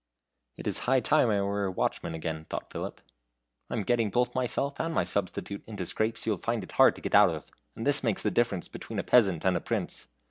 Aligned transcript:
"It 0.55 0.65
is 0.65 0.79
high 0.89 0.99
time 0.99 1.29
I 1.29 1.43
were 1.43 1.65
a 1.65 1.71
watchman 1.71 2.15
again," 2.15 2.47
thought 2.49 2.71
Philip. 2.73 3.01
"I 3.69 3.75
am 3.75 3.83
getting 3.83 4.09
both 4.09 4.33
myself 4.33 4.79
and 4.79 4.95
my 4.95 5.03
substitute 5.03 5.63
into 5.67 5.85
scrapes 5.85 6.23
he 6.23 6.31
will 6.31 6.37
find 6.39 6.63
it 6.63 6.71
hard 6.71 6.95
to 6.95 7.01
get 7.01 7.13
out 7.13 7.29
of 7.29 7.51
and 7.75 7.85
this 7.85 8.01
makes 8.03 8.23
the 8.23 8.31
difference 8.31 8.67
between 8.67 8.97
a 8.97 9.03
peasant 9.03 9.45
and 9.45 9.55
a 9.55 9.61
prince. 9.61 10.07